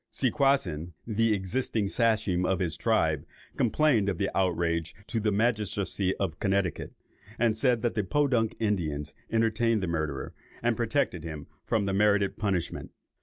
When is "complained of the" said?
3.55-4.35